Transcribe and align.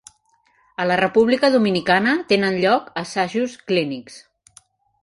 A 0.83 0.87
la 0.91 0.95
República 1.01 1.51
Dominicana 1.57 2.17
tenen 2.35 2.59
lloc 2.65 2.91
assajos 3.05 3.59
clínics. 3.71 4.19